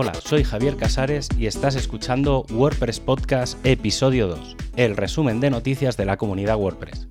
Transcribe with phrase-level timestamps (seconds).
[0.00, 5.96] Hola, soy Javier Casares y estás escuchando WordPress Podcast Episodio 2, el resumen de noticias
[5.96, 7.08] de la comunidad WordPress.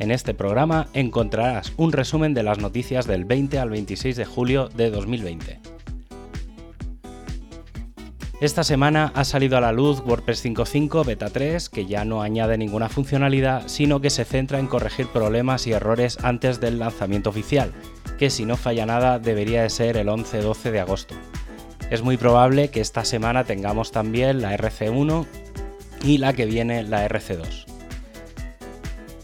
[0.00, 4.68] En este programa encontrarás un resumen de las noticias del 20 al 26 de julio
[4.68, 5.60] de 2020.
[8.42, 12.58] Esta semana ha salido a la luz WordPress 5.5 Beta 3, que ya no añade
[12.58, 17.72] ninguna funcionalidad, sino que se centra en corregir problemas y errores antes del lanzamiento oficial,
[18.18, 21.14] que si no falla nada debería de ser el 11-12 de agosto.
[21.90, 25.26] Es muy probable que esta semana tengamos también la RC1
[26.02, 27.64] y la que viene la RC2.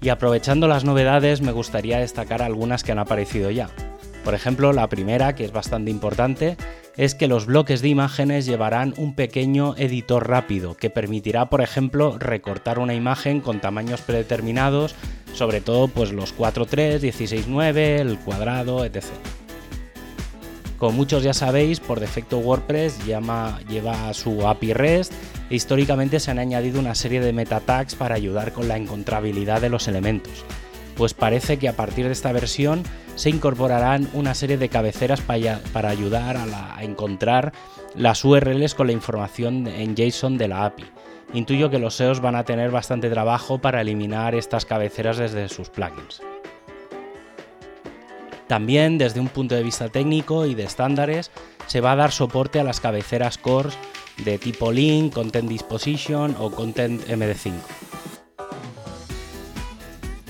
[0.00, 3.70] Y aprovechando las novedades me gustaría destacar algunas que han aparecido ya.
[4.24, 6.56] Por ejemplo, la primera, que es bastante importante,
[6.96, 12.18] es que los bloques de imágenes llevarán un pequeño editor rápido que permitirá, por ejemplo,
[12.18, 14.96] recortar una imagen con tamaños predeterminados,
[15.32, 19.04] sobre todo pues los 4.3, 16.9, el cuadrado, etc.
[20.78, 25.12] Como muchos ya sabéis, por defecto WordPress lleva su API REST
[25.50, 29.60] e históricamente se han añadido una serie de meta tags para ayudar con la encontrabilidad
[29.60, 30.44] de los elementos.
[30.96, 32.84] Pues parece que a partir de esta versión
[33.16, 37.52] se incorporarán una serie de cabeceras para, ayudar a, a encontrar
[37.96, 40.84] las URLs con la información en JSON de la API.
[41.34, 45.68] Intuyo que los SEOs van a tener bastante trabajo para eliminar estas cabeceras desde sus
[45.70, 46.22] plugins.
[48.48, 51.30] También desde un punto de vista técnico y de estándares
[51.66, 53.76] se va a dar soporte a las cabeceras cores
[54.24, 57.52] de tipo link, content disposition o content MD5.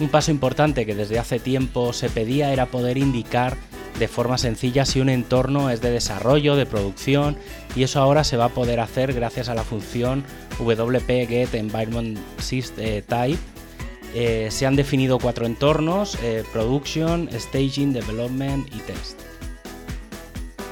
[0.00, 3.56] Un paso importante que desde hace tiempo se pedía era poder indicar
[3.98, 7.36] de forma sencilla si un entorno es de desarrollo, de producción,
[7.74, 10.24] y eso ahora se va a poder hacer gracias a la función
[10.60, 12.18] WP Get Environment
[12.78, 13.57] eh, Type
[14.14, 19.20] eh, se han definido cuatro entornos, eh, Production, Staging, Development y Test.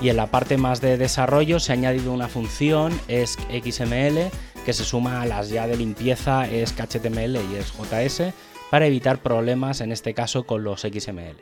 [0.00, 4.30] Y en la parte más de desarrollo se ha añadido una función, es XML,
[4.64, 8.34] que se suma a las ya de limpieza, es HTML y es JS,
[8.70, 11.36] para evitar problemas en este caso con los XML.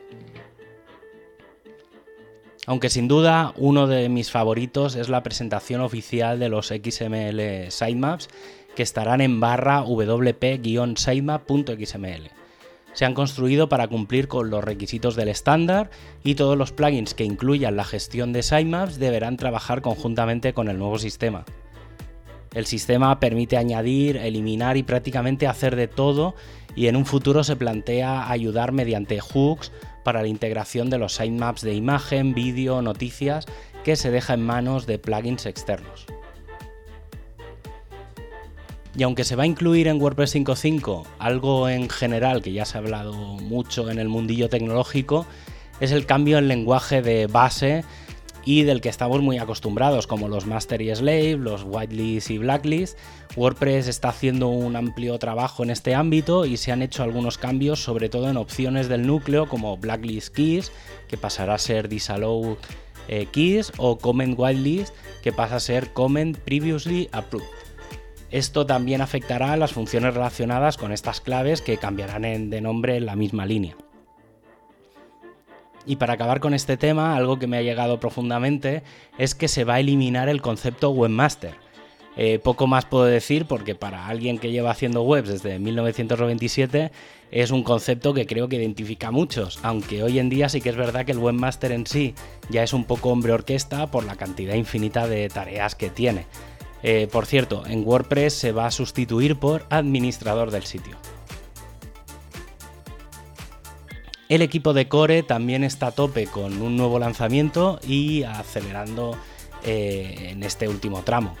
[2.65, 8.27] Aunque sin duda uno de mis favoritos es la presentación oficial de los XML sitemaps
[8.75, 12.29] que estarán en barra wp-sitemap.xml.
[12.93, 15.91] Se han construido para cumplir con los requisitos del estándar
[16.23, 20.79] y todos los plugins que incluyan la gestión de sitemaps deberán trabajar conjuntamente con el
[20.79, 21.45] nuevo sistema.
[22.53, 26.35] El sistema permite añadir, eliminar y prácticamente hacer de todo
[26.73, 29.73] y en un futuro se plantea ayudar mediante hooks
[30.05, 33.45] para la integración de los sitemaps de imagen, vídeo, noticias
[33.83, 36.05] que se deja en manos de plugins externos.
[38.95, 42.77] Y aunque se va a incluir en WordPress 5.5 algo en general que ya se
[42.77, 45.25] ha hablado mucho en el mundillo tecnológico,
[45.79, 47.83] es el cambio en lenguaje de base
[48.45, 52.97] y del que estamos muy acostumbrados, como los master y slave, los whitelist y blacklist.
[53.35, 57.83] WordPress está haciendo un amplio trabajo en este ámbito y se han hecho algunos cambios,
[57.83, 60.71] sobre todo en opciones del núcleo, como blacklist keys,
[61.07, 62.57] que pasará a ser disallow
[63.07, 67.47] eh, keys, o comment whitelist, que pasa a ser comment previously approved.
[68.31, 73.05] Esto también afectará a las funciones relacionadas con estas claves que cambiarán de nombre en
[73.05, 73.75] la misma línea.
[75.85, 78.83] Y para acabar con este tema, algo que me ha llegado profundamente
[79.17, 81.55] es que se va a eliminar el concepto webmaster.
[82.17, 86.91] Eh, poco más puedo decir porque para alguien que lleva haciendo webs desde 1997
[87.29, 90.69] es un concepto que creo que identifica a muchos, aunque hoy en día sí que
[90.69, 92.15] es verdad que el webmaster en sí
[92.49, 96.25] ya es un poco hombre orquesta por la cantidad infinita de tareas que tiene.
[96.83, 100.95] Eh, por cierto, en WordPress se va a sustituir por administrador del sitio.
[104.27, 109.15] El equipo de Core también está a tope con un nuevo lanzamiento y acelerando
[109.63, 111.35] eh, en este último tramo.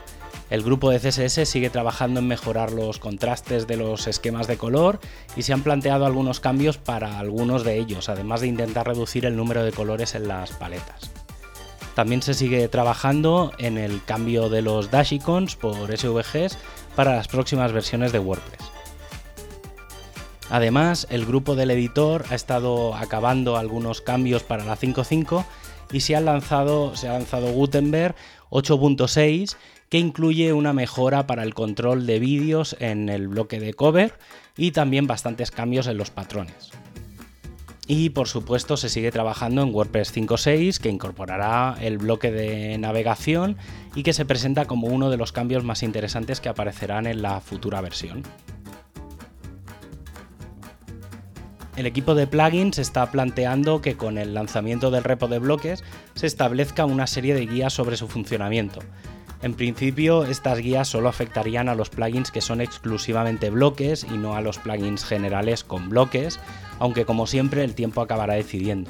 [0.51, 4.99] El grupo de CSS sigue trabajando en mejorar los contrastes de los esquemas de color
[5.35, 9.35] y se han planteado algunos cambios para algunos de ellos, además de intentar reducir el
[9.35, 11.09] número de colores en las paletas.
[11.95, 16.59] También se sigue trabajando en el cambio de los dash icons por SVGs
[16.95, 18.74] para las próximas versiones de WordPress.
[20.49, 25.45] Además, el grupo del editor ha estado acabando algunos cambios para la 5.5
[25.91, 28.15] y se ha lanzado, se ha lanzado Gutenberg
[28.51, 29.55] 8.6
[29.89, 34.13] que incluye una mejora para el control de vídeos en el bloque de cover
[34.57, 36.71] y también bastantes cambios en los patrones.
[37.87, 43.57] Y por supuesto se sigue trabajando en WordPress 5.6 que incorporará el bloque de navegación
[43.93, 47.39] y que se presenta como uno de los cambios más interesantes que aparecerán en la
[47.41, 48.23] futura versión.
[51.75, 55.83] El equipo de plugins está planteando que con el lanzamiento del repo de bloques
[56.13, 58.79] se establezca una serie de guías sobre su funcionamiento.
[59.41, 64.35] En principio, estas guías solo afectarían a los plugins que son exclusivamente bloques y no
[64.35, 66.39] a los plugins generales con bloques,
[66.79, 68.89] aunque como siempre el tiempo acabará decidiendo.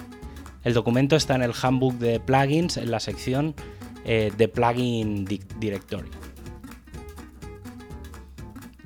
[0.63, 3.55] El documento está en el handbook de plugins en la sección
[4.05, 5.25] eh, de plugin
[5.59, 6.09] directory.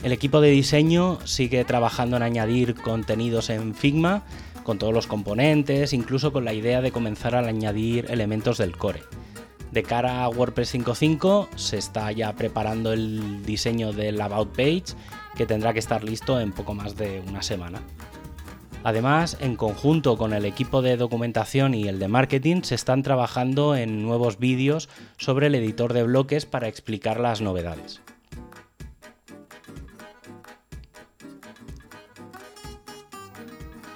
[0.02, 4.24] El equipo de diseño sigue trabajando en añadir contenidos en Figma
[4.64, 9.04] con todos los componentes, incluso con la idea de comenzar a añadir elementos del core.
[9.72, 14.96] De cara a WordPress 5.5 se está ya preparando el diseño del About Page
[15.36, 17.82] que tendrá que estar listo en poco más de una semana.
[18.86, 23.76] Además, en conjunto con el equipo de documentación y el de marketing, se están trabajando
[23.76, 24.88] en nuevos vídeos
[25.18, 28.02] sobre el editor de bloques para explicar las novedades.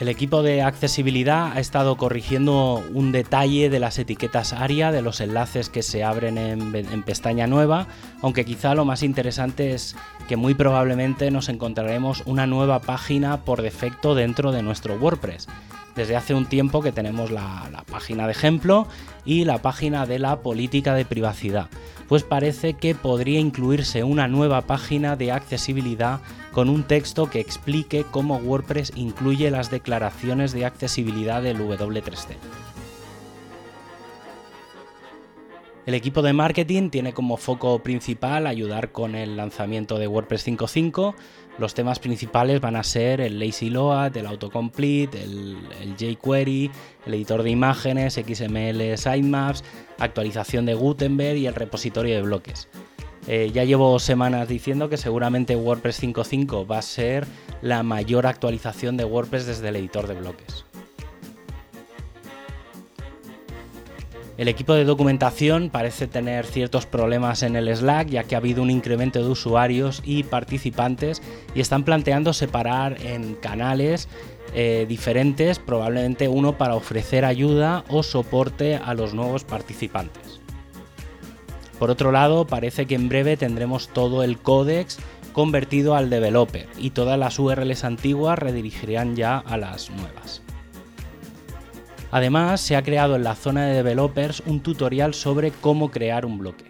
[0.04, 5.22] El equipo de accesibilidad ha estado corrigiendo un detalle de las etiquetas ARIA de los
[5.22, 7.88] enlaces que se abren en, pestaña nueva,
[8.24, 9.96] aunque quizá lo más interesante es
[10.30, 15.48] que muy probablemente nos encontraremos una nueva página por defecto dentro de nuestro WordPress.
[15.94, 18.88] Desde hace un tiempo que tenemos la, página de ejemplo
[19.26, 21.68] y la página de la política de privacidad,
[22.08, 26.22] pues parece que podría incluirse una nueva página de accesibilidad
[26.54, 32.38] con un texto que explique cómo WordPress incluye las declaraciones de accesibilidad del W3C.
[35.86, 41.14] El equipo de marketing tiene como foco principal ayudar con el lanzamiento de WordPress 5.5.
[41.60, 46.72] Los temas principales van a ser el Lazy Load, el Autocomplete, el, el jQuery,
[47.06, 49.66] el editor de imágenes, XML sitemaps,
[50.00, 52.70] actualización de Gutenberg y el repositorio de bloques.
[53.28, 57.28] Eh, ya llevo semanas diciendo que seguramente WordPress 5.5 va a ser
[57.62, 60.66] la mayor actualización de WordPress desde el editor de bloques.
[64.36, 68.64] El equipo de documentación parece tener ciertos problemas en el Slack ya que ha habido
[68.64, 71.22] un incremento de usuarios y participantes
[71.54, 74.10] y están planteando separar en canales
[74.56, 80.42] eh, diferentes, probablemente uno para ofrecer ayuda o soporte a los nuevos participantes.
[81.78, 84.98] Por otro lado, parece que en breve tendremos todo el códex
[85.32, 90.43] convertido al developer y todas las URLs antiguas redirigirán ya a las nuevas.
[92.14, 96.38] Además, se ha creado en la zona de developers un tutorial sobre cómo crear un
[96.38, 96.66] bloque.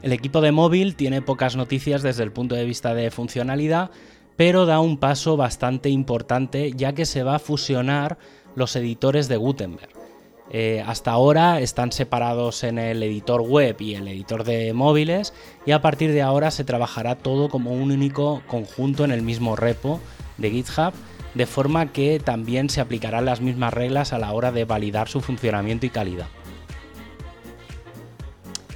[0.00, 3.90] El equipo de móvil tiene pocas noticias desde el punto de vista de funcionalidad,
[4.34, 8.16] pero da un paso bastante importante ya que se va a fusionar
[8.54, 9.90] los editores de Gutenberg.
[10.50, 15.34] Eh, hasta ahora están separados en el editor web y el editor de móviles
[15.66, 19.54] y a partir de ahora se trabajará todo como un único conjunto en el mismo
[19.54, 20.00] repo
[20.38, 20.94] de GitHub,
[21.34, 25.20] de forma que también se aplicarán las mismas reglas a la hora de validar su
[25.20, 26.26] funcionamiento y calidad.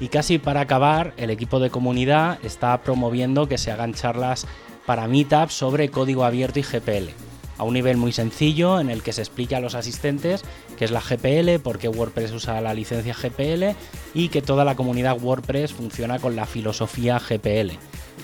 [0.00, 4.46] Y casi para acabar, el equipo de comunidad está promoviendo que se hagan charlas
[4.86, 7.27] para Meetup sobre código abierto y GPL
[7.58, 10.44] a un nivel muy sencillo en el que se explica a los asistentes
[10.78, 13.76] qué es la GPL, por qué WordPress usa la licencia GPL
[14.14, 17.72] y que toda la comunidad WordPress funciona con la filosofía GPL.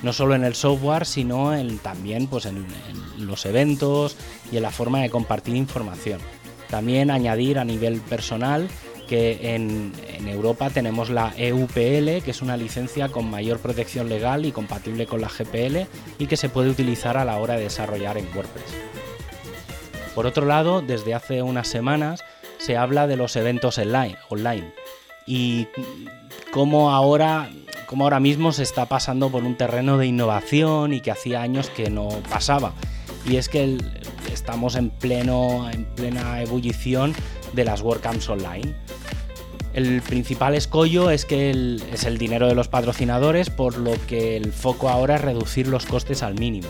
[0.03, 1.53] No solo en el software, sino
[1.83, 2.67] también pues en,
[3.19, 4.17] los eventos
[4.53, 6.21] y en la forma de compartir información.
[6.69, 8.69] También añadir a nivel personal
[9.09, 14.47] que en, en, Europa tenemos la EUPL, que es una licencia con mayor protección legal
[14.47, 15.87] y compatible con la GPL
[16.19, 18.94] y que se puede utilizar a la hora de desarrollar en WordPress.
[20.15, 22.25] Por otro lado, desde hace unas semanas
[22.59, 24.73] se habla de los eventos online,
[25.27, 25.67] y
[26.53, 27.51] cómo ahora,
[27.87, 31.71] cómo ahora mismo se está pasando por un terreno de innovación y que hacía años
[31.71, 32.75] que no pasaba.
[33.27, 33.79] Y es que
[34.33, 37.15] estamos en, pleno, en plena ebullición
[37.53, 38.75] de las WordCamps online.
[39.73, 41.51] El principal escollo es que
[41.93, 45.87] es el dinero de los patrocinadores, por lo que el foco ahora es reducir los
[45.87, 46.69] costes al mínimo.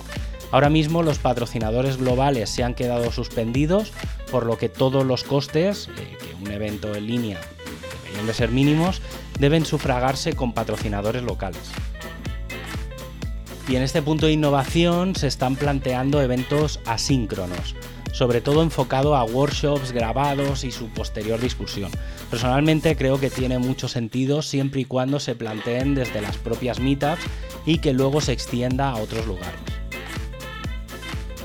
[0.50, 3.92] Ahora mismo los patrocinadores globales se han quedado suspendidos,
[4.30, 7.40] por lo que todos los costes, eh, que un evento en línea
[8.04, 9.02] deberían de ser mínimos,
[9.38, 11.70] deben sufragarse con patrocinadores locales.
[13.66, 17.74] Y en este punto de innovación se están planteando eventos asíncronos,
[18.12, 21.90] sobre todo enfocado a workshops grabados y su posterior discusión.
[22.30, 27.22] Personalmente creo que tiene mucho sentido siempre y cuando se planteen desde las propias meetups
[27.64, 29.73] y que luego se extienda a otros lugares.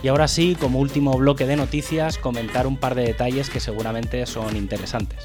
[0.01, 4.25] Y ahora sí, como último bloque de noticias, comentar un par de detalles que seguramente
[4.25, 5.19] son interesantes.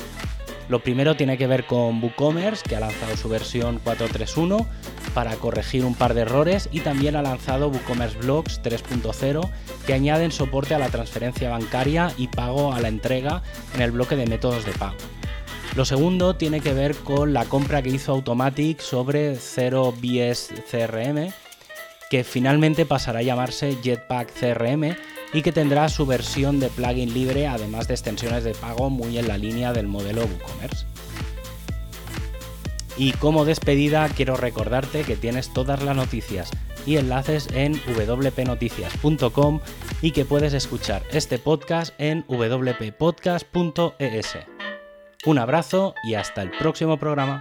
[0.68, 4.66] Lo primero tiene que ver con WooCommerce, que ha lanzado su versión 4.3.1
[5.12, 9.48] para corregir un par de errores y también ha lanzado WooCommerce Blocks 3.0
[9.86, 13.42] que añaden soporte a la transferencia bancaria y pago a la entrega
[13.74, 14.96] en el bloque de métodos de pago.
[15.76, 21.32] Lo segundo tiene que ver con la compra que hizo Automatic sobre 0BS CRM,
[22.14, 24.94] que finalmente pasará a llamarse Jetpack CRM
[25.32, 29.26] y que tendrá su versión de plugin libre, además de extensiones de pago muy en
[29.26, 30.86] la línea del modelo WooCommerce.
[32.96, 36.52] Y como despedida quiero recordarte que tienes todas las noticias
[36.86, 39.58] y enlaces en wpnoticias.com
[40.00, 44.38] y que puedes escuchar este podcast en wppodcast.es.
[45.26, 47.40] Un abrazo y hasta el próximo programa.